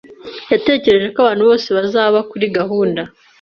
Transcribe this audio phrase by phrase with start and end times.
[0.51, 3.01] Yatekereje ko abantu bose bazaba kuri gahunda.